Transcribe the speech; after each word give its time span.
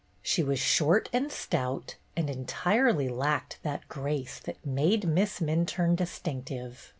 She 0.23 0.41
was 0.41 0.57
short 0.57 1.09
and 1.13 1.31
stout, 1.31 1.93
and 2.17 2.27
entirely 2.27 3.07
lacked 3.07 3.59
that 3.61 3.87
grace 3.87 4.39
that 4.39 4.65
made 4.65 5.05
Miss 5.07 5.39
Minturne 5.39 5.95
distinctive. 5.95 6.89